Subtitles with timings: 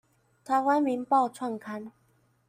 [0.43, 1.91] 臺灣民報創刊